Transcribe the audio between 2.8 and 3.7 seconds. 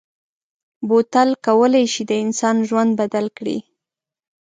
بدل کړي.